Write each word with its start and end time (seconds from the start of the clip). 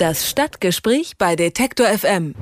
Das 0.00 0.26
Stadtgespräch 0.26 1.18
bei 1.18 1.36
Detektor 1.36 1.86
FM. 1.86 2.34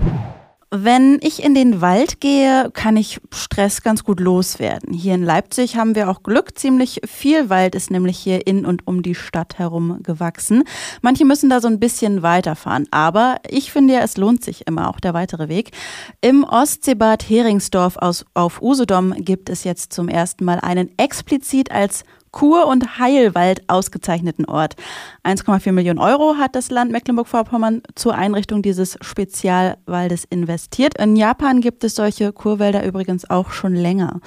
Wenn 0.71 1.19
ich 1.23 1.43
in 1.43 1.57
den 1.57 1.81
Wald 1.81 2.21
gehe, 2.21 2.71
kann 2.73 2.97
ich 2.97 3.21
Stress 3.33 3.83
ganz 3.83 4.05
gut 4.05 4.21
loswerden. 4.21 4.95
Hier 4.95 5.15
in 5.17 5.25
Leipzig 5.25 5.75
haben 5.77 5.97
wir 5.97 6.09
auch 6.09 6.23
Glück. 6.23 6.57
Ziemlich 6.57 7.01
viel 7.05 7.51
Wald 7.51 7.75
ist 7.75 7.91
nämlich 7.91 8.17
hier 8.17 8.47
in 8.47 8.65
und 8.65 8.87
um 8.87 9.03
die 9.03 9.17
Stadt 9.17 9.59
herum 9.59 9.99
gewachsen. 10.05 10.63
Manche 11.03 11.25
müssen 11.25 11.51
da 11.51 11.61
so 11.61 11.67
ein 11.67 11.81
bisschen 11.81 12.23
weiterfahren. 12.23 12.87
Aber 12.93 13.39
ich 13.49 13.73
finde 13.73 13.95
ja, 13.95 14.01
es 14.03 14.17
lohnt 14.17 14.45
sich 14.45 14.69
immer 14.69 14.89
auch 14.89 15.01
der 15.01 15.13
weitere 15.13 15.49
Weg. 15.49 15.73
Im 16.21 16.45
Ostseebad 16.45 17.29
Heringsdorf 17.29 17.97
aus, 17.97 18.25
auf 18.35 18.63
Usedom 18.63 19.15
gibt 19.17 19.49
es 19.49 19.65
jetzt 19.65 19.93
zum 19.93 20.09
ersten 20.09 20.45
Mal 20.45 20.61
einen 20.61 20.97
explizit 20.97 21.73
als 21.73 22.05
Kur- 22.39 22.69
und 22.69 23.01
Heilwald 23.01 23.69
ausgezeichneten 23.69 24.45
Ort. 24.45 24.77
1,4 25.25 25.73
Millionen 25.73 25.99
Euro 25.99 26.37
hat 26.37 26.55
das 26.55 26.71
Land 26.71 26.93
Mecklenburg-Vorpommern 26.93 27.83
zur 27.97 28.15
Einrichtung 28.15 28.63
dieses 28.63 28.97
Spezialwaldes 29.01 30.23
investiert. 30.23 30.97
In 31.03 31.17
Japan 31.17 31.61
gibt 31.61 31.83
es 31.83 31.97
solche 31.97 32.33
Kurwälder 32.33 32.87
übrigens 32.87 33.29
auch 33.29 33.51
schon 33.51 33.75
länger. 33.75 34.21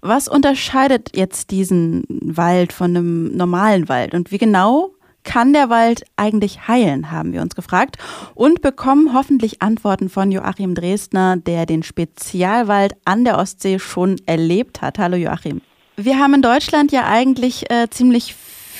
Was 0.00 0.28
unterscheidet 0.28 1.16
jetzt 1.16 1.50
diesen 1.50 2.04
Wald 2.08 2.72
von 2.72 2.96
einem 2.96 3.36
normalen 3.36 3.88
Wald 3.88 4.14
und 4.14 4.30
wie 4.30 4.38
genau 4.38 4.92
kann 5.24 5.52
der 5.52 5.68
Wald 5.68 6.04
eigentlich 6.14 6.68
heilen, 6.68 7.10
haben 7.10 7.32
wir 7.32 7.42
uns 7.42 7.56
gefragt 7.56 7.96
und 8.36 8.62
bekommen 8.62 9.12
hoffentlich 9.12 9.60
Antworten 9.60 10.08
von 10.08 10.30
Joachim 10.30 10.76
Dresdner, 10.76 11.36
der 11.36 11.66
den 11.66 11.82
Spezialwald 11.82 12.94
an 13.04 13.24
der 13.24 13.38
Ostsee 13.38 13.80
schon 13.80 14.20
erlebt 14.24 14.82
hat. 14.82 15.00
Hallo 15.00 15.16
Joachim. 15.16 15.62
Wir 15.96 16.18
haben 16.18 16.34
in 16.34 16.42
Deutschland 16.42 16.92
ja 16.92 17.06
eigentlich 17.06 17.70
äh, 17.70 17.88
ziemlich 17.88 18.34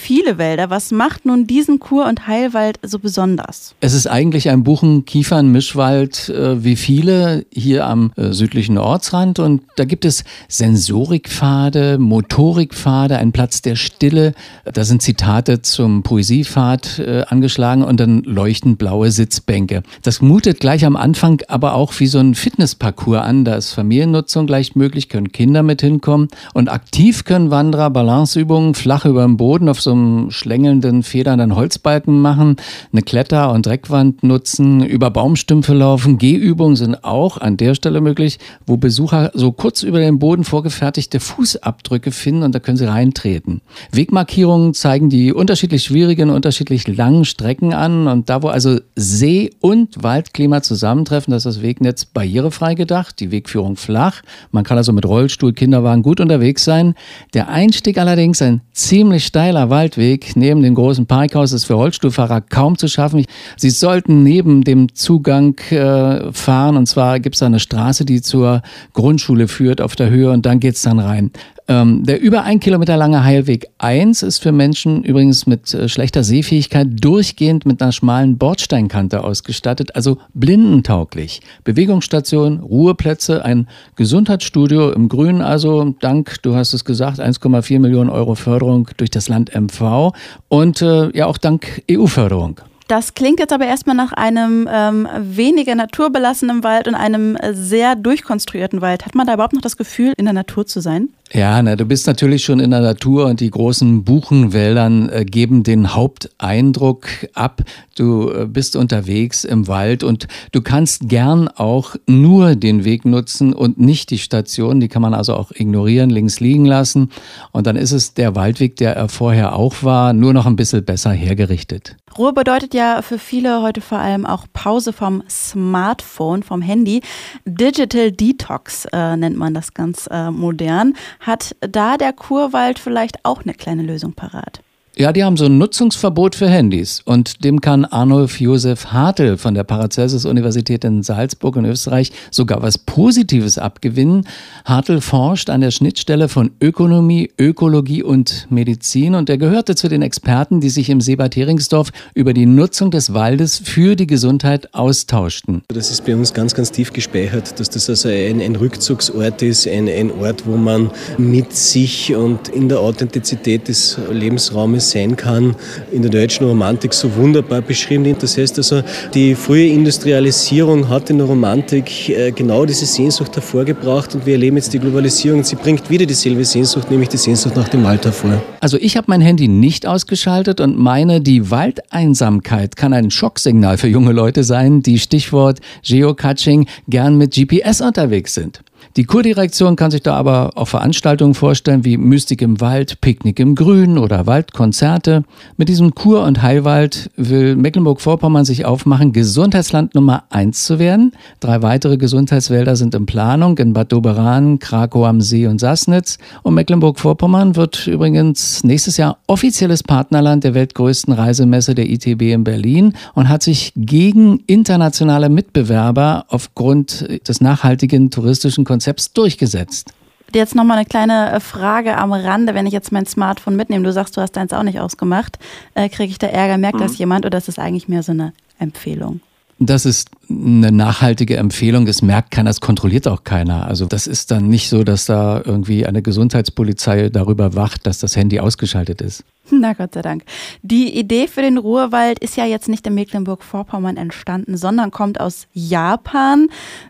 viele 0.06 0.38
Wälder. 0.38 0.70
Was 0.70 0.92
macht 0.92 1.26
nun 1.26 1.48
diesen 1.48 1.80
Kur- 1.80 2.06
und 2.06 2.28
Heilwald 2.28 2.78
so 2.82 3.00
besonders? 3.00 3.74
Es 3.80 3.92
ist 3.92 4.06
eigentlich 4.06 4.48
ein 4.50 4.62
Buchen-Kiefern-Mischwald 4.62 6.28
äh, 6.28 6.62
wie 6.62 6.76
viele 6.76 7.44
hier 7.52 7.88
am 7.88 8.12
äh, 8.14 8.32
südlichen 8.32 8.78
Ortsrand. 8.78 9.40
Und 9.40 9.62
da 9.74 9.84
gibt 9.84 10.04
es 10.04 10.22
Sensorikpfade, 10.46 11.98
Motorikpfade, 11.98 13.18
ein 13.18 13.32
Platz 13.32 13.62
der 13.62 13.74
Stille. 13.74 14.34
Da 14.64 14.84
sind 14.84 15.02
Zitate 15.02 15.62
zum 15.62 16.04
Poesiepfad 16.04 17.00
äh, 17.00 17.24
angeschlagen 17.26 17.82
und 17.82 17.98
dann 17.98 18.22
leuchten 18.22 18.76
blaue 18.76 19.10
Sitzbänke. 19.10 19.82
Das 20.02 20.22
mutet 20.22 20.60
gleich 20.60 20.84
am 20.86 20.94
Anfang 20.94 21.42
aber 21.48 21.74
auch 21.74 21.92
wie 21.98 22.06
so 22.06 22.20
ein 22.20 22.36
Fitnessparcours 22.36 23.22
an. 23.22 23.44
Da 23.44 23.56
ist 23.56 23.72
Familiennutzung 23.72 24.46
leicht 24.46 24.76
möglich, 24.76 25.08
können 25.08 25.32
Kinder 25.32 25.64
mit 25.64 25.80
hinkommen. 25.80 26.28
Und 26.54 26.68
aktiv 26.68 27.24
können 27.24 27.50
Wanderer 27.50 27.90
Balanceübungen 27.90 28.74
flach 28.76 29.04
über 29.04 29.24
dem 29.24 29.36
Boden 29.36 29.68
auf 29.68 29.80
so 29.80 29.95
einem 29.96 30.30
schlängelnden, 30.30 31.02
federnden 31.02 31.54
Holzbalken 31.54 32.20
machen, 32.20 32.56
eine 32.92 33.02
Kletter- 33.02 33.52
und 33.52 33.66
Dreckwand 33.66 34.22
nutzen, 34.22 34.84
über 34.84 35.10
Baumstümpfe 35.10 35.74
laufen. 35.74 36.18
Gehübungen 36.18 36.76
sind 36.76 37.04
auch 37.04 37.38
an 37.38 37.56
der 37.56 37.74
Stelle 37.74 38.00
möglich, 38.00 38.38
wo 38.66 38.76
Besucher 38.76 39.30
so 39.34 39.52
kurz 39.52 39.82
über 39.82 39.98
den 39.98 40.18
Boden 40.18 40.44
vorgefertigte 40.44 41.20
Fußabdrücke 41.20 42.12
finden 42.12 42.42
und 42.42 42.54
da 42.54 42.58
können 42.58 42.76
sie 42.76 42.88
reintreten. 42.88 43.60
Wegmarkierungen 43.92 44.74
zeigen 44.74 45.08
die 45.08 45.32
unterschiedlich 45.32 45.84
schwierigen, 45.84 46.30
unterschiedlich 46.30 46.86
langen 46.88 47.24
Strecken 47.24 47.72
an 47.72 48.06
und 48.06 48.28
da, 48.28 48.42
wo 48.42 48.48
also 48.48 48.78
See- 48.94 49.50
und 49.60 50.02
Waldklima 50.02 50.62
zusammentreffen, 50.62 51.32
das 51.32 51.44
ist 51.46 51.56
das 51.56 51.62
Wegnetz 51.62 52.04
barrierefrei 52.04 52.74
gedacht, 52.74 53.20
die 53.20 53.30
Wegführung 53.30 53.76
flach. 53.76 54.22
Man 54.50 54.64
kann 54.64 54.76
also 54.76 54.92
mit 54.92 55.06
Rollstuhl, 55.06 55.52
Kinderwagen 55.52 56.02
gut 56.02 56.20
unterwegs 56.20 56.64
sein. 56.64 56.94
Der 57.34 57.48
Einstieg 57.48 57.98
allerdings 57.98 58.42
ein 58.42 58.60
ziemlich 58.72 59.26
steiler 59.26 59.70
Waldweg 59.76 60.36
neben 60.36 60.62
dem 60.62 60.74
großen 60.74 61.04
Parkhaus 61.04 61.52
ist 61.52 61.66
für 61.66 61.74
Rollstuhlfahrer 61.74 62.40
kaum 62.40 62.78
zu 62.78 62.88
schaffen. 62.88 63.26
Sie 63.58 63.68
sollten 63.68 64.22
neben 64.22 64.64
dem 64.64 64.94
Zugang 64.94 65.58
äh, 65.68 66.32
fahren 66.32 66.78
und 66.78 66.86
zwar 66.86 67.20
gibt 67.20 67.36
es 67.36 67.40
da 67.40 67.46
eine 67.46 67.60
Straße, 67.60 68.06
die 68.06 68.22
zur 68.22 68.62
Grundschule 68.94 69.48
führt 69.48 69.82
auf 69.82 69.94
der 69.94 70.08
Höhe 70.08 70.30
und 70.30 70.46
dann 70.46 70.60
geht 70.60 70.76
es 70.76 70.82
dann 70.82 70.98
rein. 70.98 71.30
Ähm, 71.68 72.04
der 72.04 72.20
über 72.20 72.44
ein 72.44 72.60
Kilometer 72.60 72.96
lange 72.96 73.24
Heilweg 73.24 73.66
1 73.78 74.22
ist 74.22 74.38
für 74.38 74.52
Menschen 74.52 75.02
übrigens 75.02 75.46
mit 75.46 75.74
äh, 75.74 75.88
schlechter 75.88 76.22
Sehfähigkeit 76.22 76.86
durchgehend 77.00 77.66
mit 77.66 77.82
einer 77.82 77.90
schmalen 77.90 78.38
Bordsteinkante 78.38 79.24
ausgestattet, 79.24 79.96
also 79.96 80.18
blindentauglich. 80.32 81.40
Bewegungsstation, 81.64 82.60
Ruheplätze, 82.60 83.44
ein 83.44 83.66
Gesundheitsstudio 83.96 84.92
im 84.92 85.08
Grünen, 85.08 85.42
also 85.42 85.96
dank, 85.98 86.40
du 86.42 86.54
hast 86.54 86.72
es 86.72 86.84
gesagt, 86.84 87.18
1,4 87.18 87.80
Millionen 87.80 88.10
Euro 88.10 88.36
Förderung 88.36 88.88
durch 88.96 89.10
das 89.10 89.28
Land 89.28 89.52
MV 89.66 90.12
und 90.48 90.82
äh, 90.82 91.10
ja 91.16 91.26
auch 91.26 91.38
dank 91.38 91.82
EU-Förderung. 91.90 92.60
Das 92.88 93.14
klingt 93.14 93.40
jetzt 93.40 93.52
aber 93.52 93.66
erstmal 93.66 93.96
nach 93.96 94.12
einem 94.12 94.68
ähm, 94.70 95.08
weniger 95.18 95.74
naturbelassenen 95.74 96.62
Wald 96.62 96.86
und 96.86 96.94
einem 96.94 97.34
äh, 97.34 97.52
sehr 97.52 97.96
durchkonstruierten 97.96 98.80
Wald. 98.80 99.04
Hat 99.04 99.16
man 99.16 99.26
da 99.26 99.34
überhaupt 99.34 99.54
noch 99.54 99.60
das 99.60 99.76
Gefühl, 99.76 100.12
in 100.16 100.24
der 100.24 100.34
Natur 100.34 100.66
zu 100.66 100.80
sein? 100.80 101.08
Ja, 101.32 101.60
na, 101.60 101.74
du 101.74 101.84
bist 101.84 102.06
natürlich 102.06 102.44
schon 102.44 102.60
in 102.60 102.70
der 102.70 102.80
Natur 102.80 103.26
und 103.26 103.40
die 103.40 103.50
großen 103.50 104.04
Buchenwäldern 104.04 105.08
äh, 105.08 105.24
geben 105.24 105.64
den 105.64 105.92
Haupteindruck 105.92 107.08
ab. 107.34 107.62
Du 107.96 108.30
äh, 108.30 108.46
bist 108.46 108.76
unterwegs 108.76 109.42
im 109.42 109.66
Wald 109.66 110.04
und 110.04 110.28
du 110.52 110.62
kannst 110.62 111.08
gern 111.08 111.48
auch 111.48 111.96
nur 112.06 112.54
den 112.54 112.84
Weg 112.84 113.04
nutzen 113.04 113.54
und 113.54 113.80
nicht 113.80 114.10
die 114.10 114.18
Station. 114.18 114.78
Die 114.78 114.86
kann 114.86 115.02
man 115.02 115.14
also 115.14 115.34
auch 115.34 115.50
ignorieren, 115.50 116.10
links 116.10 116.38
liegen 116.38 116.64
lassen. 116.64 117.10
Und 117.50 117.66
dann 117.66 117.74
ist 117.74 117.92
es 117.92 118.14
der 118.14 118.36
Waldweg, 118.36 118.76
der 118.76 118.94
er 118.94 119.08
vorher 119.08 119.56
auch 119.56 119.82
war, 119.82 120.12
nur 120.12 120.32
noch 120.32 120.46
ein 120.46 120.56
bisschen 120.56 120.84
besser 120.84 121.10
hergerichtet. 121.10 121.96
Ruhe 122.16 122.32
bedeutet 122.32 122.72
ja 122.72 123.02
für 123.02 123.18
viele 123.18 123.60
heute 123.60 123.82
vor 123.82 123.98
allem 123.98 124.24
auch 124.24 124.46
Pause 124.54 124.94
vom 124.94 125.22
Smartphone, 125.28 126.42
vom 126.42 126.62
Handy. 126.62 127.02
Digital 127.44 128.10
Detox 128.10 128.86
äh, 128.92 129.16
nennt 129.16 129.36
man 129.36 129.52
das 129.52 129.74
ganz 129.74 130.08
äh, 130.10 130.30
modern. 130.30 130.94
Hat 131.20 131.56
da 131.60 131.96
der 131.96 132.12
Kurwald 132.12 132.78
vielleicht 132.78 133.24
auch 133.24 133.42
eine 133.42 133.54
kleine 133.54 133.82
Lösung 133.82 134.14
parat? 134.14 134.60
Ja, 134.98 135.12
die 135.12 135.24
haben 135.24 135.36
so 135.36 135.44
ein 135.44 135.58
Nutzungsverbot 135.58 136.34
für 136.34 136.48
Handys 136.48 137.02
und 137.04 137.44
dem 137.44 137.60
kann 137.60 137.84
Arnulf 137.84 138.40
Josef 138.40 138.86
Hartl 138.86 139.36
von 139.36 139.52
der 139.52 139.62
Paracelsus-Universität 139.62 140.84
in 140.84 141.02
Salzburg 141.02 141.56
in 141.56 141.66
Österreich 141.66 142.12
sogar 142.30 142.62
was 142.62 142.78
Positives 142.78 143.58
abgewinnen. 143.58 144.26
Hartl 144.64 145.02
forscht 145.02 145.50
an 145.50 145.60
der 145.60 145.70
Schnittstelle 145.70 146.30
von 146.30 146.52
Ökonomie, 146.62 147.30
Ökologie 147.38 148.02
und 148.02 148.46
Medizin 148.48 149.14
und 149.14 149.28
er 149.28 149.36
gehörte 149.36 149.74
zu 149.74 149.90
den 149.90 150.00
Experten, 150.00 150.62
die 150.62 150.70
sich 150.70 150.88
im 150.88 151.02
Seebad 151.02 151.36
Heringsdorf 151.36 151.90
über 152.14 152.32
die 152.32 152.46
Nutzung 152.46 152.90
des 152.90 153.12
Waldes 153.12 153.58
für 153.58 153.96
die 153.96 154.06
Gesundheit 154.06 154.72
austauschten. 154.72 155.60
Das 155.68 155.90
ist 155.90 156.06
bei 156.06 156.16
uns 156.16 156.32
ganz, 156.32 156.54
ganz 156.54 156.72
tief 156.72 156.90
gespeichert, 156.94 157.60
dass 157.60 157.68
das 157.68 157.90
also 157.90 158.08
ein, 158.08 158.40
ein 158.40 158.56
Rückzugsort 158.56 159.42
ist, 159.42 159.68
ein, 159.68 159.90
ein 159.90 160.10
Ort, 160.10 160.46
wo 160.46 160.56
man 160.56 160.90
mit 161.18 161.52
sich 161.52 162.16
und 162.16 162.48
in 162.48 162.70
der 162.70 162.80
Authentizität 162.80 163.68
des 163.68 163.98
Lebensraumes 164.10 164.85
sein 164.90 165.16
kann, 165.16 165.54
in 165.92 166.02
der 166.02 166.10
deutschen 166.10 166.46
Romantik 166.46 166.94
so 166.94 167.14
wunderbar 167.16 167.62
beschrieben. 167.62 168.16
Das 168.18 168.36
heißt 168.36 168.58
also, 168.58 168.82
die 169.14 169.34
frühe 169.34 169.68
Industrialisierung 169.68 170.88
hat 170.88 171.10
in 171.10 171.18
der 171.18 171.26
Romantik 171.26 172.08
äh, 172.08 172.32
genau 172.32 172.64
diese 172.64 172.86
Sehnsucht 172.86 173.34
hervorgebracht 173.34 174.14
und 174.14 174.26
wir 174.26 174.34
erleben 174.34 174.56
jetzt 174.56 174.72
die 174.72 174.78
Globalisierung. 174.78 175.44
Sie 175.44 175.56
bringt 175.56 175.88
wieder 175.90 176.06
dieselbe 176.06 176.44
Sehnsucht, 176.44 176.90
nämlich 176.90 177.08
die 177.08 177.16
Sehnsucht 177.16 177.56
nach 177.56 177.68
dem 177.68 177.84
Wald 177.84 178.04
hervor. 178.04 178.42
Also 178.60 178.78
ich 178.78 178.96
habe 178.96 179.06
mein 179.08 179.20
Handy 179.20 179.48
nicht 179.48 179.86
ausgeschaltet 179.86 180.60
und 180.60 180.78
meine, 180.78 181.20
die 181.20 181.50
Waldeinsamkeit 181.50 182.76
kann 182.76 182.92
ein 182.92 183.10
Schocksignal 183.10 183.78
für 183.78 183.88
junge 183.88 184.12
Leute 184.12 184.44
sein, 184.44 184.82
die 184.82 184.98
Stichwort 184.98 185.60
Geocaching 185.84 186.66
gern 186.88 187.16
mit 187.16 187.34
GPS 187.34 187.80
unterwegs 187.80 188.34
sind. 188.34 188.62
Die 188.94 189.04
Kurdirektion 189.04 189.76
kann 189.76 189.90
sich 189.90 190.02
da 190.02 190.14
aber 190.14 190.52
auch 190.54 190.68
Veranstaltungen 190.68 191.34
vorstellen 191.34 191.84
wie 191.84 191.96
Mystik 191.96 192.40
im 192.40 192.60
Wald, 192.60 193.00
Picknick 193.00 193.40
im 193.40 193.54
Grün 193.54 193.98
oder 193.98 194.26
Waldkonzerte. 194.26 195.24
Mit 195.56 195.68
diesem 195.68 195.94
Kur- 195.94 196.24
und 196.24 196.42
Heilwald 196.42 197.10
will 197.16 197.56
Mecklenburg-Vorpommern 197.56 198.44
sich 198.44 198.64
aufmachen, 198.64 199.12
Gesundheitsland 199.12 199.94
Nummer 199.94 200.24
eins 200.30 200.64
zu 200.64 200.78
werden. 200.78 201.12
Drei 201.40 201.62
weitere 201.62 201.98
Gesundheitswälder 201.98 202.76
sind 202.76 202.94
in 202.94 203.04
Planung 203.06 203.58
in 203.58 203.72
Bad 203.72 203.92
Doberan, 203.92 204.58
Krakau 204.60 205.04
am 205.04 205.20
See 205.20 205.46
und 205.46 205.58
Sassnitz. 205.58 206.18
Und 206.42 206.54
Mecklenburg-Vorpommern 206.54 207.56
wird 207.56 207.86
übrigens 207.86 208.64
nächstes 208.64 208.96
Jahr 208.96 209.18
offizielles 209.26 209.82
Partnerland 209.82 210.44
der 210.44 210.54
weltgrößten 210.54 211.12
Reisemesse 211.12 211.74
der 211.74 211.90
ITB 211.90 212.22
in 212.32 212.44
Berlin 212.44 212.94
und 213.14 213.28
hat 213.28 213.42
sich 213.42 213.72
gegen 213.76 214.38
internationale 214.46 215.28
Mitbewerber 215.28 216.24
aufgrund 216.28 217.06
des 217.28 217.40
nachhaltigen 217.40 218.10
touristischen 218.10 218.64
Konzepts 218.64 218.75
Konzepts 218.76 219.10
durchgesetzt. 219.14 219.94
Jetzt 220.34 220.54
nochmal 220.54 220.76
eine 220.76 220.86
kleine 220.86 221.32
äh, 221.32 221.40
Frage 221.40 221.96
am 221.96 222.12
Rande. 222.12 222.54
Wenn 222.54 222.66
ich 222.66 222.74
jetzt 222.74 222.92
mein 222.92 223.06
Smartphone 223.06 223.56
mitnehme, 223.56 223.84
du 223.84 223.92
sagst, 223.92 224.14
du 224.18 224.20
hast 224.20 224.32
deins 224.32 224.52
auch 224.52 224.64
nicht 224.64 224.78
ausgemacht, 224.80 225.38
äh, 225.74 225.88
kriege 225.88 226.10
ich 226.10 226.18
da 226.18 226.26
Ärger? 226.26 226.58
Merkt 226.58 226.78
mhm. 226.78 226.82
das 226.82 226.98
jemand 226.98 227.24
oder 227.24 227.38
ist 227.38 227.48
das 227.48 227.58
eigentlich 227.58 227.88
mehr 227.88 228.02
so 228.02 228.12
eine 228.12 228.34
Empfehlung? 228.58 229.20
Das 229.58 229.86
ist 229.86 230.10
eine 230.28 230.70
nachhaltige 230.70 231.38
Empfehlung. 231.38 231.86
Das 231.86 232.02
merkt 232.02 232.30
keiner, 232.30 232.50
das 232.50 232.60
kontrolliert 232.60 233.08
auch 233.08 233.24
keiner. 233.24 233.66
Also 233.66 233.86
das 233.86 234.06
ist 234.06 234.30
dann 234.30 234.48
nicht 234.48 234.68
so, 234.68 234.84
dass 234.84 235.06
da 235.06 235.40
irgendwie 235.42 235.86
eine 235.86 236.02
Gesundheitspolizei 236.02 237.08
darüber 237.08 237.54
wacht, 237.54 237.86
dass 237.86 237.98
das 237.98 238.16
Handy 238.16 238.38
ausgeschaltet 238.38 239.00
ist. 239.00 239.24
Na 239.50 239.72
Gott 239.72 239.94
sei 239.94 240.02
Dank. 240.02 240.24
Die 240.62 240.98
Idee 240.98 241.26
für 241.26 241.40
den 241.40 241.56
Ruhrwald 241.56 242.18
ist 242.18 242.36
ja 242.36 242.44
jetzt 242.44 242.68
nicht 242.68 242.86
in 242.86 242.94
Mecklenburg-Vorpommern 242.94 243.96
entstanden, 243.96 244.58
sondern 244.58 244.90
kommt 244.90 245.20
aus 245.20 245.46
Japan. 245.54 246.48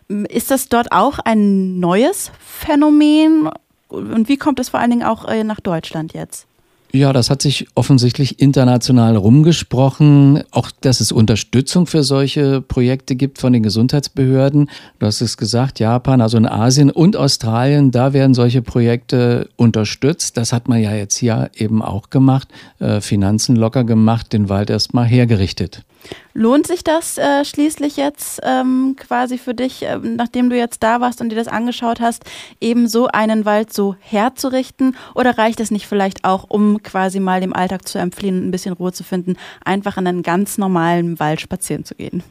Ist 0.09 0.51
das 0.51 0.67
dort 0.67 0.91
auch 0.91 1.19
ein 1.19 1.79
neues 1.79 2.31
Phänomen? 2.39 3.49
Und 3.87 4.27
wie 4.27 4.37
kommt 4.37 4.59
es 4.59 4.69
vor 4.69 4.81
allen 4.81 4.89
Dingen 4.89 5.03
auch 5.03 5.25
äh, 5.25 5.45
nach 5.45 5.61
Deutschland 5.61 6.13
jetzt? 6.13 6.47
Ja, 6.93 7.11
das 7.11 7.29
hat 7.29 7.41
sich 7.41 7.67
offensichtlich 7.75 8.39
international 8.39 9.17
rumgesprochen. 9.17 10.43
Auch, 10.51 10.71
dass 10.81 11.01
es 11.01 11.11
Unterstützung 11.11 11.85
für 11.85 12.01
solche 12.03 12.61
Projekte 12.61 13.15
gibt 13.15 13.39
von 13.39 13.51
den 13.51 13.61
Gesundheitsbehörden. 13.61 14.69
Du 14.99 15.05
hast 15.05 15.19
es 15.19 15.35
gesagt, 15.35 15.79
Japan, 15.79 16.21
also 16.21 16.37
in 16.37 16.45
Asien 16.45 16.89
und 16.89 17.17
Australien, 17.17 17.91
da 17.91 18.13
werden 18.13 18.33
solche 18.33 18.61
Projekte 18.61 19.49
unterstützt. 19.57 20.37
Das 20.37 20.53
hat 20.53 20.69
man 20.69 20.81
ja 20.81 20.93
jetzt 20.93 21.17
hier 21.17 21.51
eben 21.55 21.81
auch 21.81 22.09
gemacht. 22.09 22.47
Äh, 22.79 23.01
Finanzen 23.01 23.57
locker 23.57 23.83
gemacht, 23.83 24.31
den 24.31 24.47
Wald 24.47 24.69
erstmal 24.69 25.05
hergerichtet. 25.05 25.83
Lohnt 26.33 26.67
sich 26.67 26.83
das 26.83 27.17
äh, 27.17 27.43
schließlich 27.43 27.97
jetzt 27.97 28.39
ähm, 28.43 28.95
quasi 28.97 29.37
für 29.37 29.53
dich, 29.53 29.83
äh, 29.83 29.97
nachdem 29.97 30.49
du 30.49 30.57
jetzt 30.57 30.83
da 30.83 31.01
warst 31.01 31.21
und 31.21 31.29
dir 31.29 31.35
das 31.35 31.47
angeschaut 31.47 31.99
hast, 31.99 32.23
eben 32.61 32.87
so 32.87 33.07
einen 33.07 33.45
Wald 33.45 33.73
so 33.73 33.95
herzurichten? 33.99 34.95
Oder 35.15 35.37
reicht 35.37 35.59
es 35.59 35.71
nicht 35.71 35.87
vielleicht 35.87 36.23
auch, 36.25 36.45
um 36.47 36.83
quasi 36.83 37.19
mal 37.19 37.41
dem 37.41 37.53
Alltag 37.53 37.87
zu 37.87 37.97
entfliehen 37.97 38.39
und 38.39 38.47
ein 38.47 38.51
bisschen 38.51 38.73
Ruhe 38.73 38.93
zu 38.93 39.03
finden, 39.03 39.35
einfach 39.65 39.97
in 39.97 40.07
einen 40.07 40.23
ganz 40.23 40.57
normalen 40.57 41.19
Wald 41.19 41.41
spazieren 41.41 41.85
zu 41.85 41.95
gehen? 41.95 42.23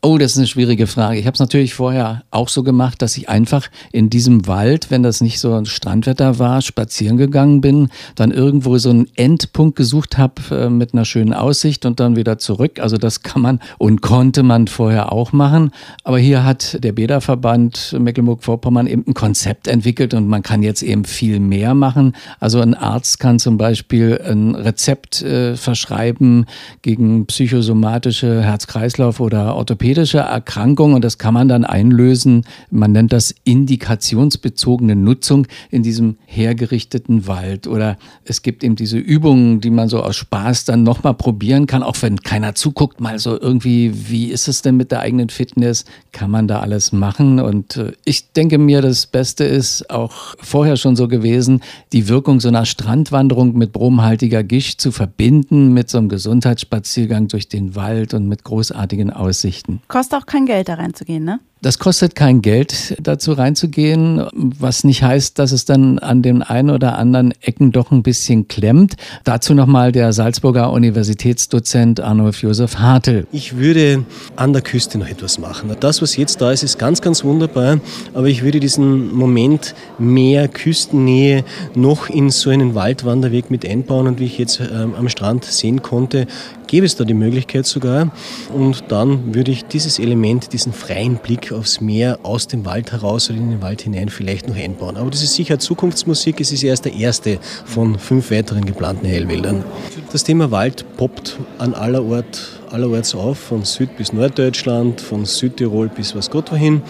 Oh, 0.00 0.16
das 0.16 0.32
ist 0.32 0.38
eine 0.38 0.46
schwierige 0.46 0.86
Frage. 0.86 1.18
Ich 1.18 1.26
habe 1.26 1.34
es 1.34 1.40
natürlich 1.40 1.74
vorher 1.74 2.22
auch 2.30 2.48
so 2.48 2.62
gemacht, 2.62 3.02
dass 3.02 3.16
ich 3.16 3.28
einfach 3.28 3.66
in 3.90 4.10
diesem 4.10 4.46
Wald, 4.46 4.92
wenn 4.92 5.02
das 5.02 5.20
nicht 5.20 5.40
so 5.40 5.52
ein 5.54 5.66
Strandwetter 5.66 6.38
war, 6.38 6.62
spazieren 6.62 7.16
gegangen 7.16 7.60
bin, 7.60 7.88
dann 8.14 8.30
irgendwo 8.30 8.78
so 8.78 8.90
einen 8.90 9.08
Endpunkt 9.16 9.74
gesucht 9.74 10.16
habe 10.16 10.34
äh, 10.52 10.70
mit 10.70 10.94
einer 10.94 11.04
schönen 11.04 11.32
Aussicht 11.32 11.84
und 11.84 11.98
dann 11.98 12.14
wieder 12.14 12.38
zurück. 12.38 12.78
Also 12.78 12.96
das 12.96 13.24
kann 13.24 13.42
man 13.42 13.58
und 13.78 14.00
konnte 14.00 14.44
man 14.44 14.68
vorher 14.68 15.10
auch 15.10 15.32
machen. 15.32 15.72
Aber 16.04 16.20
hier 16.20 16.44
hat 16.44 16.78
der 16.84 16.92
Bäderverband 16.92 17.96
Mecklenburg-Vorpommern 17.98 18.86
eben 18.86 19.02
ein 19.04 19.14
Konzept 19.14 19.66
entwickelt 19.66 20.14
und 20.14 20.28
man 20.28 20.44
kann 20.44 20.62
jetzt 20.62 20.82
eben 20.82 21.06
viel 21.06 21.40
mehr 21.40 21.74
machen. 21.74 22.14
Also 22.38 22.60
ein 22.60 22.74
Arzt 22.74 23.18
kann 23.18 23.40
zum 23.40 23.56
Beispiel 23.58 24.20
ein 24.24 24.54
Rezept 24.54 25.22
äh, 25.22 25.56
verschreiben 25.56 26.46
gegen 26.82 27.26
psychosomatische 27.26 28.44
Herz-Kreislauf 28.44 29.18
oder 29.18 29.56
Orthopädie 29.56 29.87
orthopädische 29.88 30.18
Erkrankung 30.18 30.92
und 30.92 31.02
das 31.02 31.16
kann 31.16 31.32
man 31.32 31.48
dann 31.48 31.64
einlösen. 31.64 32.44
Man 32.70 32.92
nennt 32.92 33.10
das 33.10 33.34
indikationsbezogene 33.44 34.94
Nutzung 34.94 35.46
in 35.70 35.82
diesem 35.82 36.18
hergerichteten 36.26 37.26
Wald. 37.26 37.66
Oder 37.66 37.96
es 38.24 38.42
gibt 38.42 38.62
eben 38.64 38.76
diese 38.76 38.98
Übungen, 38.98 39.62
die 39.62 39.70
man 39.70 39.88
so 39.88 40.02
aus 40.02 40.16
Spaß 40.16 40.66
dann 40.66 40.82
nochmal 40.82 41.14
probieren 41.14 41.66
kann, 41.66 41.82
auch 41.82 41.96
wenn 42.02 42.20
keiner 42.20 42.54
zuguckt, 42.54 43.00
mal 43.00 43.18
so 43.18 43.40
irgendwie, 43.40 44.10
wie 44.10 44.26
ist 44.26 44.46
es 44.46 44.60
denn 44.60 44.76
mit 44.76 44.90
der 44.90 45.00
eigenen 45.00 45.30
Fitness? 45.30 45.86
Kann 46.12 46.30
man 46.30 46.48
da 46.48 46.60
alles 46.60 46.92
machen? 46.92 47.40
Und 47.40 47.76
äh, 47.76 47.92
ich 48.04 48.32
denke 48.32 48.58
mir, 48.58 48.82
das 48.82 49.06
Beste 49.06 49.44
ist 49.44 49.88
auch 49.88 50.34
vorher 50.38 50.76
schon 50.76 50.96
so 50.96 51.08
gewesen, 51.08 51.62
die 51.92 52.08
Wirkung 52.08 52.40
so 52.40 52.48
einer 52.48 52.66
Strandwanderung 52.66 53.56
mit 53.56 53.72
bromhaltiger 53.72 54.42
Gischt 54.42 54.82
zu 54.82 54.92
verbinden 54.92 55.72
mit 55.72 55.88
so 55.88 55.96
einem 55.96 56.10
Gesundheitsspaziergang 56.10 57.28
durch 57.28 57.48
den 57.48 57.74
Wald 57.74 58.12
und 58.12 58.28
mit 58.28 58.44
großartigen 58.44 59.10
Aussichten. 59.10 59.77
Kostet 59.86 60.20
auch 60.20 60.26
kein 60.26 60.46
Geld 60.46 60.68
da 60.68 60.74
reinzugehen, 60.74 61.24
ne? 61.24 61.40
Das 61.60 61.80
kostet 61.80 62.14
kein 62.14 62.40
Geld, 62.40 62.96
dazu 63.02 63.32
reinzugehen, 63.32 64.24
was 64.32 64.84
nicht 64.84 65.02
heißt, 65.02 65.40
dass 65.40 65.50
es 65.50 65.64
dann 65.64 65.98
an 65.98 66.22
den 66.22 66.44
einen 66.44 66.70
oder 66.70 66.96
anderen 66.96 67.34
Ecken 67.40 67.72
doch 67.72 67.90
ein 67.90 68.04
bisschen 68.04 68.46
klemmt. 68.46 68.94
Dazu 69.24 69.54
nochmal 69.54 69.90
der 69.90 70.12
Salzburger 70.12 70.70
Universitätsdozent 70.70 71.98
Arnulf 71.98 72.42
Josef 72.42 72.76
Hartl. 72.78 73.26
Ich 73.32 73.56
würde 73.56 74.04
an 74.36 74.52
der 74.52 74.62
Küste 74.62 74.98
noch 74.98 75.08
etwas 75.08 75.40
machen. 75.40 75.74
Das, 75.80 76.00
was 76.00 76.16
jetzt 76.16 76.40
da 76.40 76.52
ist, 76.52 76.62
ist 76.62 76.78
ganz, 76.78 77.02
ganz 77.02 77.24
wunderbar, 77.24 77.80
aber 78.14 78.28
ich 78.28 78.44
würde 78.44 78.60
diesen 78.60 79.12
Moment 79.12 79.74
mehr 79.98 80.46
Küstennähe 80.46 81.44
noch 81.74 82.08
in 82.08 82.30
so 82.30 82.50
einen 82.50 82.76
Waldwanderweg 82.76 83.50
mit 83.50 83.68
einbauen 83.68 84.06
und 84.06 84.20
wie 84.20 84.26
ich 84.26 84.38
jetzt 84.38 84.60
ähm, 84.60 84.94
am 84.96 85.08
Strand 85.08 85.44
sehen 85.44 85.82
konnte, 85.82 86.28
gäbe 86.68 86.86
es 86.86 86.94
da 86.94 87.04
die 87.04 87.14
Möglichkeit 87.14 87.66
sogar 87.66 88.12
und 88.54 88.84
dann 88.88 89.34
würde 89.34 89.50
ich 89.50 89.64
dieses 89.64 89.98
Element, 89.98 90.52
diesen 90.52 90.72
freien 90.72 91.16
Blick 91.16 91.50
aufs 91.50 91.80
Meer 91.80 92.20
aus 92.22 92.46
dem 92.46 92.64
Wald 92.64 92.92
heraus 92.92 93.28
oder 93.28 93.38
in 93.38 93.50
den 93.50 93.62
Wald 93.62 93.82
hinein 93.82 94.08
vielleicht 94.08 94.48
noch 94.48 94.56
einbauen. 94.56 94.96
Aber 94.96 95.10
das 95.10 95.22
ist 95.22 95.34
sicher 95.34 95.58
Zukunftsmusik. 95.58 96.40
Es 96.40 96.52
ist 96.52 96.62
erst 96.62 96.84
der 96.84 96.94
erste 96.94 97.38
von 97.64 97.98
fünf 97.98 98.30
weiteren 98.30 98.64
geplanten 98.64 99.08
Heilwäldern. 99.08 99.64
Das 100.12 100.22
Thema 100.22 100.50
Wald 100.50 100.84
poppt 100.96 101.38
an 101.58 101.74
aller 101.74 102.04
Ort 102.04 102.60
allerorts 102.72 103.14
auf, 103.14 103.38
von 103.38 103.64
Süd- 103.64 103.96
bis 103.96 104.12
Norddeutschland, 104.12 105.00
von 105.00 105.24
Südtirol 105.24 105.88
bis 105.88 106.14
was 106.14 106.30
Gott 106.30 106.50
wohin. 106.52 106.82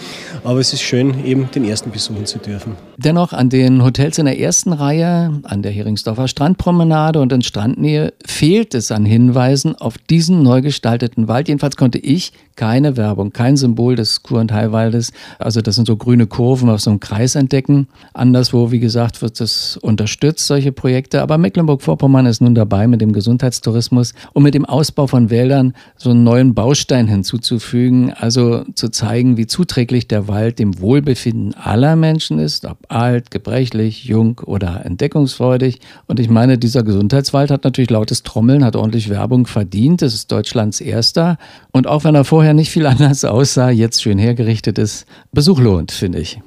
Aber 0.43 0.59
es 0.59 0.73
ist 0.73 0.81
schön, 0.81 1.25
eben 1.25 1.49
den 1.51 1.65
ersten 1.65 1.91
besuchen 1.91 2.25
zu 2.25 2.39
dürfen. 2.39 2.75
Dennoch 2.97 3.33
an 3.33 3.49
den 3.49 3.83
Hotels 3.83 4.17
in 4.17 4.25
der 4.25 4.39
ersten 4.39 4.73
Reihe, 4.73 5.39
an 5.43 5.61
der 5.61 5.71
Heringsdorfer 5.71 6.27
Strandpromenade 6.27 7.19
und 7.19 7.31
in 7.31 7.41
Strandnähe 7.41 8.13
fehlt 8.25 8.75
es 8.75 8.91
an 8.91 9.05
Hinweisen 9.05 9.75
auf 9.75 9.97
diesen 9.97 10.43
neu 10.43 10.61
gestalteten 10.61 11.27
Wald. 11.27 11.47
Jedenfalls 11.47 11.77
konnte 11.77 11.97
ich 11.97 12.33
keine 12.55 12.97
Werbung, 12.97 13.31
kein 13.31 13.55
Symbol 13.55 13.95
des 13.95 14.21
Kur- 14.21 14.41
und 14.41 14.51
Heilwaldes, 14.51 15.13
also 15.37 15.61
das 15.61 15.75
sind 15.75 15.87
so 15.87 15.95
grüne 15.95 16.27
Kurven 16.27 16.69
auf 16.69 16.81
so 16.81 16.89
einem 16.89 16.99
Kreis 16.99 17.35
entdecken. 17.35 17.87
Anderswo, 18.13 18.69
wie 18.71 18.81
gesagt, 18.81 19.21
wird 19.21 19.39
es 19.39 19.77
unterstützt, 19.77 20.45
solche 20.45 20.73
Projekte. 20.73 21.21
Aber 21.21 21.37
Mecklenburg-Vorpommern 21.37 22.25
ist 22.25 22.41
nun 22.41 22.55
dabei 22.55 22.87
mit 22.87 22.99
dem 22.99 23.13
Gesundheitstourismus 23.13 24.13
und 24.33 24.43
mit 24.43 24.55
dem 24.55 24.65
Ausbau 24.65 25.07
von 25.07 25.29
Wäldern 25.29 25.68
so 25.95 26.11
einen 26.11 26.23
neuen 26.23 26.53
Baustein 26.53 27.07
hinzuzufügen, 27.07 28.13
also 28.13 28.63
zu 28.75 28.89
zeigen, 28.89 29.37
wie 29.37 29.47
zuträglich 29.47 30.07
der 30.07 30.27
Wald 30.27 30.59
dem 30.59 30.79
Wohlbefinden 30.79 31.53
aller 31.55 31.95
Menschen 31.95 32.39
ist, 32.39 32.65
ob 32.65 32.77
alt, 32.89 33.31
gebrechlich, 33.31 34.05
jung 34.05 34.39
oder 34.45 34.85
entdeckungsfreudig. 34.85 35.79
Und 36.07 36.19
ich 36.19 36.29
meine, 36.29 36.57
dieser 36.57 36.83
Gesundheitswald 36.83 37.51
hat 37.51 37.63
natürlich 37.63 37.89
lautes 37.89 38.23
Trommeln, 38.23 38.63
hat 38.63 38.75
ordentlich 38.75 39.09
Werbung 39.09 39.47
verdient. 39.47 40.01
Es 40.01 40.13
ist 40.13 40.31
Deutschlands 40.31 40.81
erster. 40.81 41.37
Und 41.71 41.87
auch 41.87 42.03
wenn 42.03 42.15
er 42.15 42.25
vorher 42.25 42.53
nicht 42.53 42.71
viel 42.71 42.85
anders 42.85 43.25
aussah, 43.25 43.69
jetzt 43.69 44.01
schön 44.01 44.17
hergerichtet 44.17 44.77
ist, 44.77 45.05
Besuch 45.31 45.59
lohnt, 45.59 45.91
finde 45.91 46.19
ich. 46.19 46.39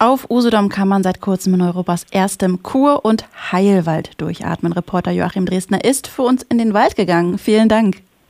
Auf 0.00 0.30
Usedom 0.30 0.68
kann 0.68 0.86
man 0.86 1.02
seit 1.02 1.20
kurzem 1.20 1.54
in 1.54 1.60
Europas 1.60 2.06
erstem 2.12 2.62
Kur- 2.62 3.04
und 3.04 3.24
Heilwald 3.50 4.12
durchatmen. 4.18 4.72
Reporter 4.72 5.10
Joachim 5.10 5.44
Dresdner 5.44 5.84
ist 5.84 6.06
für 6.06 6.22
uns 6.22 6.44
in 6.44 6.58
den 6.58 6.72
Wald 6.72 6.94
gegangen. 6.94 7.36
Vielen 7.36 7.68
Dank. 7.68 7.96